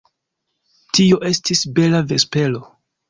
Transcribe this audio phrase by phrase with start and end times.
[0.99, 2.65] Tio estis bela vespero.